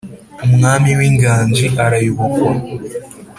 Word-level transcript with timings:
umwami 0.45 0.89
w’inganji 0.97 1.65
arayobokwa. 1.85 2.51